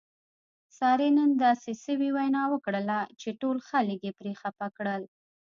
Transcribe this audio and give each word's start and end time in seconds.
سارې 0.77 1.09
نن 1.17 1.29
داسې 1.45 1.71
سوې 1.85 2.09
وینا 2.17 2.43
وکړله 2.53 2.99
چې 3.21 3.29
ټول 3.41 3.57
خلک 3.69 3.99
یې 4.07 4.11
پرې 4.19 4.33
خپه 4.41 4.67
کړل. 4.77 5.03